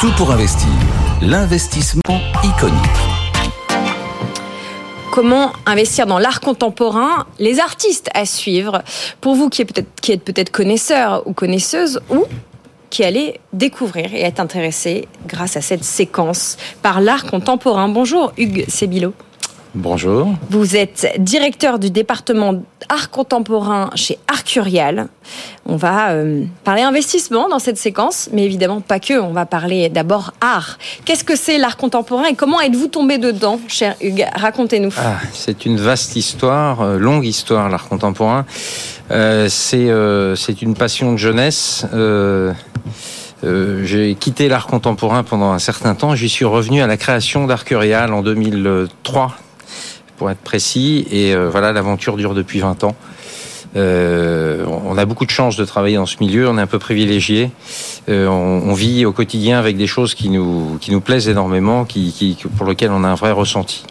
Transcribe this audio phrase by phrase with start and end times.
[0.00, 0.70] Tout pour investir.
[1.20, 2.74] L'investissement iconique.
[5.12, 7.26] Comment investir dans l'art contemporain?
[7.38, 8.82] Les artistes à suivre.
[9.20, 12.24] Pour vous qui êtes peut-être connaisseur ou connaisseuse ou
[12.88, 17.90] qui allez découvrir et être intéressé grâce à cette séquence par l'art contemporain.
[17.90, 19.12] Bonjour Hugues Sébilo.
[19.74, 20.34] Bonjour.
[20.50, 25.06] Vous êtes directeur du département art contemporain chez Arcurial.
[25.64, 29.20] On va euh, parler investissement dans cette séquence, mais évidemment pas que.
[29.20, 30.76] On va parler d'abord art.
[31.04, 34.26] Qu'est-ce que c'est l'art contemporain et comment êtes-vous tombé dedans, cher Hugues?
[34.34, 34.92] Racontez-nous.
[34.98, 38.46] Ah, c'est une vaste histoire, euh, longue histoire, l'art contemporain.
[39.12, 41.86] Euh, c'est une passion de jeunesse.
[43.44, 46.16] j'ai quitté l'art contemporain pendant un certain temps.
[46.16, 49.36] J'y suis revenu à la création d'Arcurial en 2003
[50.20, 51.06] pour être précis.
[51.10, 52.94] Et euh, voilà, l'aventure dure depuis 20 ans.
[53.74, 56.78] Euh, on a beaucoup de chance de travailler dans ce milieu, on est un peu
[56.78, 57.50] privilégié.
[58.10, 62.36] Euh, on, vit au quotidien avec des choses qui nous, qui nous plaisent énormément, qui,
[62.58, 63.84] pour lesquelles on a un vrai ressenti.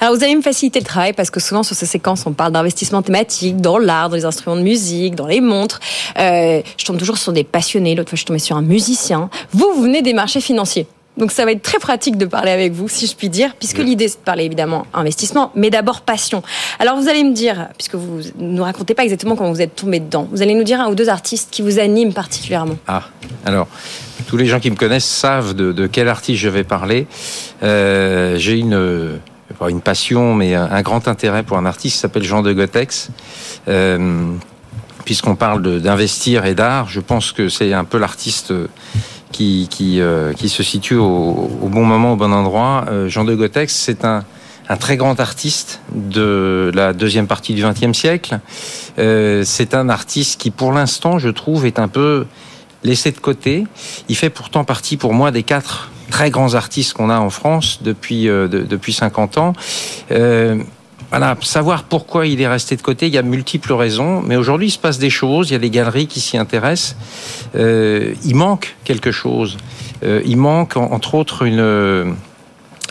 [0.00, 2.52] Alors vous allez me faciliter le travail parce que souvent sur ces séquences on parle
[2.52, 5.80] d'investissement thématique dans l'art, dans les instruments de musique, dans les montres.
[6.16, 7.94] Je tombe toujours sur des passionnés.
[7.94, 9.28] L'autre fois je suis tombée sur un musicien.
[9.52, 10.86] Vous, vous venez des marchés financiers.
[11.16, 13.78] Donc ça va être très pratique de parler avec vous, si je puis dire, puisque
[13.78, 16.42] l'idée c'est de parler évidemment investissement, mais d'abord passion.
[16.80, 19.76] Alors vous allez me dire, puisque vous ne nous racontez pas exactement comment vous êtes
[19.76, 22.76] tombé dedans, vous allez nous dire un ou deux artistes qui vous animent particulièrement.
[22.88, 23.04] Ah,
[23.44, 23.68] alors
[24.26, 27.06] tous les gens qui me connaissent savent de, quel artiste je vais parler.
[27.62, 29.20] Euh, J'ai une
[29.68, 33.10] une passion, mais un, grand intérêt pour un artiste qui s'appelle Jean de Gotex.
[33.68, 34.34] Euh,
[35.04, 38.54] Puisqu'on parle d'investir et d'art, je pense que c'est un peu l'artiste
[39.40, 42.84] euh, qui se situe au, bon moment, au bon endroit.
[42.88, 44.24] Euh, Jean de Gotex, c'est un,
[44.78, 48.38] très grand artiste de la deuxième partie du XXe siècle.
[48.98, 52.26] Euh, c'est un artiste qui, pour l'instant, je trouve, est un peu
[52.82, 53.66] laissé de côté.
[54.08, 57.80] Il fait pourtant partie, pour moi, des quatre très grands artistes qu'on a en France
[57.82, 59.52] depuis de, depuis 50 ans.
[61.04, 64.36] Euh, voilà, savoir pourquoi il est resté de côté, il y a multiples raisons, mais
[64.36, 66.96] aujourd'hui il se passe des choses, il y a des galeries qui s'y intéressent.
[67.54, 69.56] Euh, il manque quelque chose.
[70.04, 72.14] Euh, il manque entre autres une,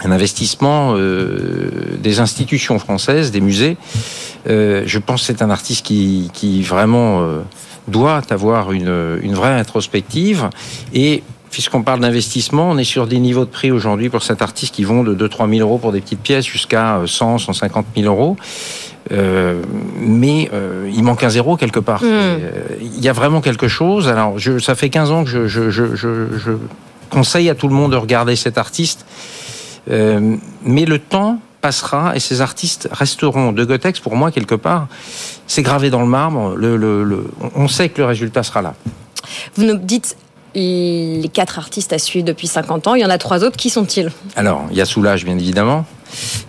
[0.03, 3.77] un investissement euh, des institutions françaises, des musées.
[4.47, 7.41] Euh, je pense que c'est un artiste qui, vraiment euh,
[7.87, 10.49] doit avoir une, une vraie introspective
[10.93, 14.73] et puisqu'on parle d'investissement, on est sur des niveaux de prix aujourd'hui pour cet artiste
[14.73, 18.35] qui vont de 2-3 000 euros pour des petites pièces jusqu'à 100, 150 000 euros.
[19.11, 19.61] Euh,
[19.99, 22.01] mais euh, il manque un zéro quelque part.
[22.01, 22.07] Mm.
[22.07, 22.49] Euh,
[22.81, 24.07] il y a vraiment quelque chose.
[24.07, 26.51] Alors, je, ça fait 15 ans que je, je, je, je,
[27.11, 29.05] conseille à tout le monde de regarder cet artiste.
[29.87, 33.51] Mais le temps passera et ces artistes resteront.
[33.51, 34.87] De Gotex, pour moi, quelque part,
[35.45, 36.55] c'est gravé dans le marbre.
[36.55, 38.73] Le, le, le, on sait que le résultat sera là.
[39.55, 40.17] Vous nous dites
[40.55, 42.95] les quatre artistes à suivre depuis 50 ans.
[42.95, 43.57] Il y en a trois autres.
[43.57, 44.11] Qui sont-ils?
[44.35, 45.85] Alors, il y a Soulage, bien évidemment,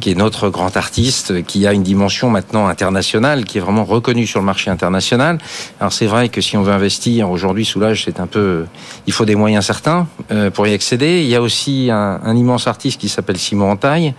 [0.00, 4.26] qui est notre grand artiste, qui a une dimension maintenant internationale, qui est vraiment reconnu
[4.26, 5.38] sur le marché international.
[5.80, 8.66] Alors, c'est vrai que si on veut investir aujourd'hui, Soulage, c'est un peu,
[9.06, 11.22] il faut des moyens certains euh, pour y accéder.
[11.22, 14.14] Il y a aussi un, un immense artiste qui s'appelle Simon Entaille,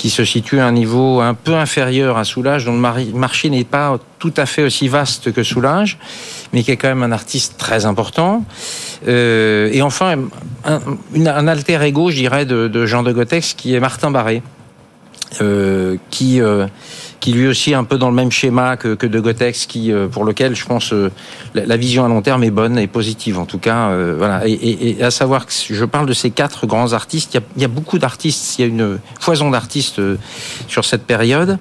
[0.00, 3.64] qui se situe à un niveau un peu inférieur à Soulage, dont le marché n'est
[3.64, 5.98] pas tout à fait aussi vaste que Soulage,
[6.54, 8.46] mais qui est quand même un artiste très important.
[9.06, 10.16] Euh, et enfin,
[10.64, 14.42] un, alter ego, je dirais, de, Jean de Gotex, qui est Martin Barré,
[15.42, 16.40] euh, qui...
[17.20, 19.66] Euh, qui lui aussi est un peu dans le même schéma que, que de Gotex,
[19.66, 21.10] qui euh, pour lequel je pense euh,
[21.54, 23.90] la, la, vision à long terme est bonne et positive en tout cas.
[23.90, 24.46] Euh, voilà.
[24.48, 27.34] Et, et, et, à savoir que je parle de ces quatre grands artistes.
[27.34, 28.58] Il y a, il y a beaucoup d'artistes.
[28.58, 30.00] Il y a une foison d'artistes
[30.66, 31.58] sur cette période.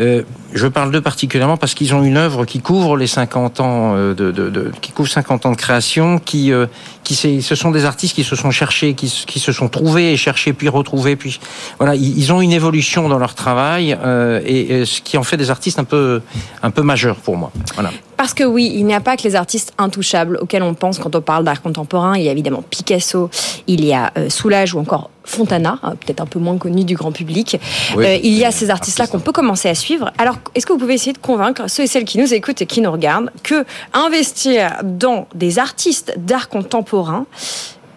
[0.00, 0.22] Euh,
[0.54, 4.14] je parle d'eux particulièrement parce qu'ils ont une œuvre qui couvre les 50 ans de,
[4.14, 6.66] de, qui couvre 50 ans de création, qui euh,
[7.14, 10.52] ce sont des artistes qui se sont cherchés, qui, qui se sont trouvés et cherchés
[10.52, 11.40] puis retrouvés, puis
[11.78, 15.50] voilà, ils, ont une évolution dans leur travail euh, et, ce qui en fait des
[15.50, 16.22] artistes un peu
[16.62, 17.50] un peu majeurs pour moi.
[17.74, 17.90] Voilà.
[18.16, 21.14] Parce que oui, il n'y a pas que les artistes intouchables auxquels on pense quand
[21.16, 22.16] on parle d'art contemporain.
[22.16, 23.30] Il y a évidemment Picasso,
[23.66, 26.96] il y a euh, Soulage ou encore Fontana, hein, peut-être un peu moins connu du
[26.96, 27.58] grand public.
[27.96, 30.12] Oui, euh, il y a ces artistes-là qu'on peut commencer à suivre.
[30.18, 32.66] Alors, est-ce que vous pouvez essayer de convaincre ceux et celles qui nous écoutent et
[32.66, 37.26] qui nous regardent que investir dans des artistes d'art contemporain,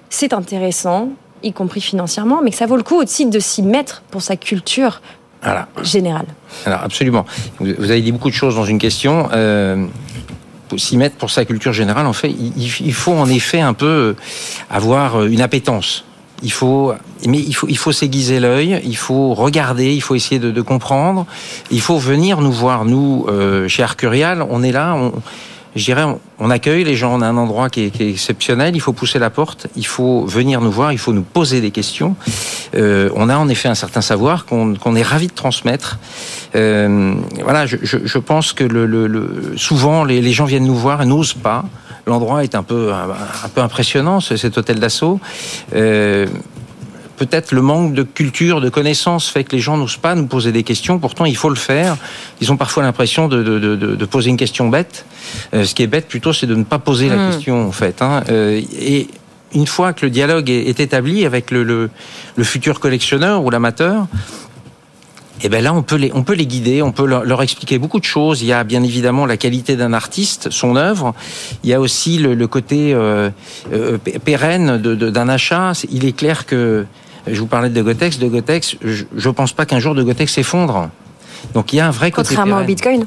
[0.10, 1.10] c'est intéressant,
[1.42, 4.36] y compris financièrement, mais que ça vaut le coup aussi de s'y mettre pour sa
[4.36, 5.02] culture
[5.42, 5.68] voilà.
[5.82, 6.28] générale?
[6.66, 7.26] Alors absolument.
[7.60, 9.30] Vous avez dit beaucoup de choses dans une question.
[9.34, 9.88] Euh,
[10.78, 14.16] s'y mettre pour sa culture générale, en fait, il, il, faut en effet un peu
[14.70, 16.04] avoir une appétence.
[16.44, 16.94] Il faut,
[17.26, 21.26] mais il faut, il faut s'aiguiser l'œil, il faut regarder, il faut essayer de, comprendre,
[21.72, 22.86] il faut venir nous voir.
[22.86, 24.96] Nous, euh, chez Arcurial, on est là,
[25.76, 26.04] je dirais,
[26.38, 29.30] on accueille les gens, on a un endroit qui est, exceptionnel, il faut pousser la
[29.30, 32.16] porte, il faut venir nous voir, il faut nous poser des questions.
[32.76, 35.98] Euh, on a en effet un certain savoir qu'on est ravi de transmettre.
[36.56, 38.66] Euh, voilà, je, pense que
[39.56, 41.66] souvent les, gens viennent nous voir et n'osent pas.
[42.06, 45.20] L'endroit est un peu un, peu impressionnant, cet hôtel d'assaut.
[45.74, 46.28] Euh,
[47.18, 50.52] peut-être le manque de culture, de connaissances fait que les gens n'osent pas nous poser
[50.52, 51.00] des questions.
[51.00, 51.96] Pourtant, il faut le faire.
[52.42, 55.06] Ils ont parfois l'impression de, de, de, de, poser une question bête.
[55.54, 57.32] Euh, ce qui est bête plutôt, c'est de ne pas poser la hmm.
[57.32, 58.02] question, en fait.
[58.02, 58.24] Hein.
[58.30, 59.08] Euh, et
[59.54, 61.90] une fois que le dialogue est, est établi avec le, le,
[62.36, 64.08] le, futur collectionneur ou l'amateur,
[65.42, 67.42] et eh ben là, on peut les, on peut les guider, on peut leur, leur,
[67.42, 68.44] expliquer beaucoup de choses.
[68.44, 71.14] Il y a bien évidemment la qualité d'un artiste, son œuvre.
[71.64, 73.30] Il y a aussi le, le côté euh,
[73.74, 75.74] euh, pérenne d'un achat.
[75.92, 76.86] Il est clair que
[77.28, 78.20] je vous parlais de Gotex.
[78.20, 80.90] De Gotex, je ne pense pas qu'un jour de Gotex s'effondre.
[81.54, 82.30] Donc il y a un vrai côté.
[82.30, 83.06] Contrairement au Bitcoin.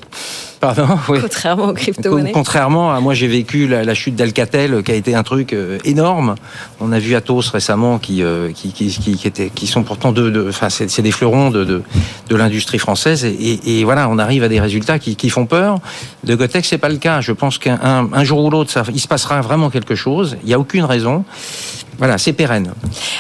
[0.60, 1.18] Pardon oui.
[1.20, 2.32] Contrairement aux crypto-monnaies.
[2.32, 6.34] Contrairement à moi, j'ai vécu la, chute d'Alcatel, qui a été un truc euh, énorme.
[6.80, 10.48] On a vu Atos récemment, qui euh, qui, qui, qui, était, qui sont pourtant deux,
[10.48, 11.82] enfin c'est des fleurons de de,
[12.28, 13.24] de l'industrie française.
[13.24, 15.78] Et, et, voilà, on arrive à des résultats qui, qui font peur.
[16.24, 17.20] De Gotex, c'est pas le cas.
[17.20, 20.36] Je pense qu'un un, jour ou l'autre, il se passera vraiment quelque chose.
[20.42, 21.24] Il n'y a aucune raison.
[21.98, 22.72] Voilà, c'est pérenne.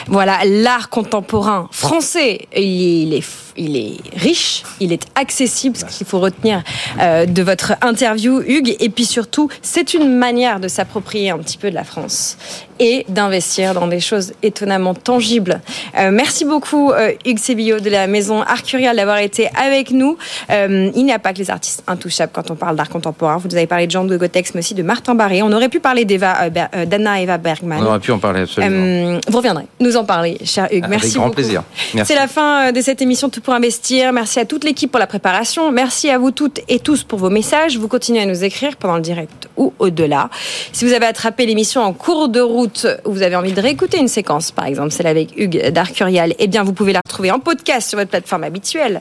[0.06, 3.24] Voilà, l'art contemporain français, il est,
[3.56, 6.62] il est riche, il est accessible, ce qu'il faut retenir
[7.00, 8.76] euh, de votre interview, Hugues.
[8.80, 12.36] Et puis surtout, c'est une manière de s'approprier un petit peu de la France
[12.78, 15.60] et d'investir dans des choses étonnamment tangibles.
[15.98, 20.16] Euh, merci beaucoup, euh, Hugues Sébillo de la maison Arcurial d'avoir été avec nous.
[20.50, 23.38] Euh, il n'y a pas que les artistes intouchables quand on parle d'art contemporain.
[23.38, 25.42] Vous nous avez parlé de Jean de Gotex, mais aussi de Martin Barré.
[25.42, 27.82] On aurait pu parler d'Eva, d'Anna Eva Bergman.
[27.82, 29.20] On aurait pu en parler absolument.
[29.28, 30.86] Vous reviendrez nous en parler, cher Hugues.
[30.88, 31.62] Merci Avec grand plaisir.
[32.04, 34.12] C'est la fin de cette émission Tout pour investir.
[34.12, 35.70] Merci à toute l'équipe pour la préparation.
[35.70, 37.78] Merci à vous toutes et tous pour vos messages.
[37.78, 40.30] Vous continuez à nous écrire pendant le direct ou au-delà.
[40.72, 42.65] Si vous avez attrapé l'émission en cours de route,
[43.04, 46.46] ou vous avez envie de réécouter une séquence, par exemple celle avec Hugues d'Arcurial, eh
[46.46, 49.00] bien vous pouvez la retrouver en podcast sur votre plateforme habituelle.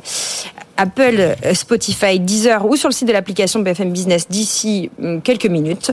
[0.77, 5.83] Apple, Spotify, Deezer ou sur le site de l'application BFM Business d'ici hum, quelques minutes.